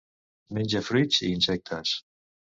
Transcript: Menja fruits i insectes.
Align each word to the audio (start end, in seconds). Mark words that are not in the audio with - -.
Menja 0.57 0.81
fruits 0.87 1.21
i 1.21 1.31
insectes. 1.35 1.95